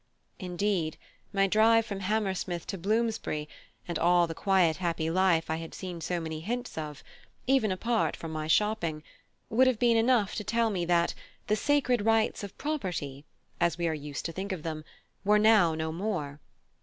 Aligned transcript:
Indeed, 0.39 0.97
my 1.31 1.45
drive 1.45 1.85
from 1.85 1.99
Hammersmith 1.99 2.65
to 2.65 2.77
Bloomsbury, 2.79 3.47
and 3.87 3.99
all 3.99 4.25
the 4.25 4.33
quiet 4.33 4.77
happy 4.77 5.11
life 5.11 5.47
I 5.47 5.57
had 5.57 5.75
seen 5.75 6.01
so 6.01 6.19
many 6.19 6.39
hints 6.39 6.75
of; 6.75 7.03
even 7.45 7.71
apart 7.71 8.17
from 8.17 8.31
my 8.31 8.47
shopping, 8.47 9.03
would 9.51 9.67
have 9.67 9.77
been 9.77 9.97
enough 9.97 10.33
to 10.37 10.43
tell 10.43 10.71
me 10.71 10.85
that 10.85 11.13
"the 11.45 11.55
sacred 11.55 12.03
rights 12.03 12.43
of 12.43 12.57
property," 12.57 13.25
as 13.59 13.77
we 13.77 13.95
used 13.95 14.25
to 14.25 14.31
think 14.31 14.51
of 14.51 14.63
them, 14.63 14.83
were 15.23 15.37
now 15.37 15.75
no 15.75 15.91
more. 15.91 16.39